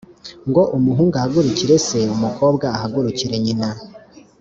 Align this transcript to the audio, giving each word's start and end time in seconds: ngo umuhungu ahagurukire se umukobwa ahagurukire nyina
ngo 0.49 0.61
umuhungu 0.77 1.13
ahagurukire 1.17 1.75
se 1.87 1.99
umukobwa 2.15 2.65
ahagurukire 2.77 3.35
nyina 3.43 3.69